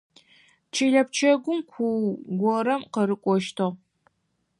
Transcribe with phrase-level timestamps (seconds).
[0.73, 1.85] Чылэ пчэгум ку
[2.41, 3.69] горэ къырыкӏощтыгъ.